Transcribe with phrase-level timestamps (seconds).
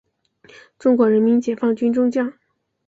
[0.79, 2.33] 中国人民解放军中将。